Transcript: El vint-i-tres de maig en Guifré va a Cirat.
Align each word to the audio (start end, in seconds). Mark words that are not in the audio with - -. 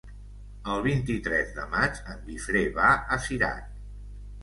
El 0.75 0.81
vint-i-tres 0.87 1.53
de 1.59 1.67
maig 1.75 2.01
en 2.15 2.25
Guifré 2.31 2.67
va 2.81 2.91
a 3.19 3.23
Cirat. 3.31 3.73